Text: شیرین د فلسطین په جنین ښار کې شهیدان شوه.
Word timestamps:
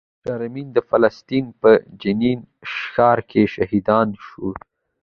شیرین 0.23 0.67
د 0.73 0.77
فلسطین 0.89 1.45
په 1.61 1.71
جنین 2.01 2.39
ښار 2.75 3.19
کې 3.29 3.41
شهیدان 3.53 4.07
شوه. 4.25 4.51